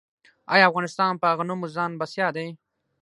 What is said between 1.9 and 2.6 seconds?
بسیا دی؟